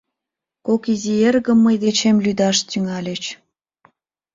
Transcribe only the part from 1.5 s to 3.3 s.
мый дечем лӱдаш тӱҥальыч.